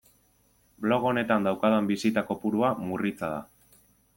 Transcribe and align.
Blog 0.85 1.05
honetan 1.09 1.45
daukadan 1.49 1.91
bisita 1.91 2.25
kopurua 2.31 2.73
murritza 2.87 3.31
da. 3.37 3.45